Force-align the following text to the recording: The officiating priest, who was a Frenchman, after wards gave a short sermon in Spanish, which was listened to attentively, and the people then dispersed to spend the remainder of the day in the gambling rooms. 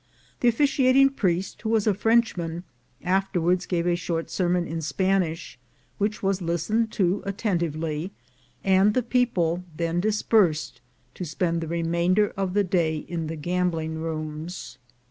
The 0.39 0.47
officiating 0.47 1.11
priest, 1.11 1.61
who 1.61 1.69
was 1.69 1.85
a 1.85 1.93
Frenchman, 1.93 2.63
after 3.03 3.39
wards 3.39 3.67
gave 3.67 3.85
a 3.85 3.95
short 3.95 4.31
sermon 4.31 4.65
in 4.65 4.81
Spanish, 4.81 5.59
which 5.99 6.23
was 6.23 6.41
listened 6.41 6.91
to 6.93 7.21
attentively, 7.23 8.11
and 8.63 8.95
the 8.95 9.03
people 9.03 9.63
then 9.77 9.99
dispersed 9.99 10.81
to 11.13 11.23
spend 11.23 11.61
the 11.61 11.67
remainder 11.67 12.33
of 12.35 12.55
the 12.55 12.63
day 12.63 12.97
in 12.97 13.27
the 13.27 13.35
gambling 13.35 13.99
rooms. 13.99 14.79